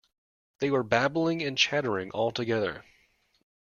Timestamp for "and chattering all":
1.43-2.31